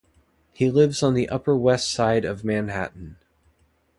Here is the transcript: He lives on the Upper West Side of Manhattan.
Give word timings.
He 0.51 0.71
lives 0.71 1.03
on 1.03 1.13
the 1.13 1.29
Upper 1.29 1.55
West 1.55 1.91
Side 1.91 2.25
of 2.25 2.43
Manhattan. 2.43 3.17